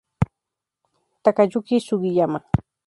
[1.23, 2.39] Takayuki Sugiyama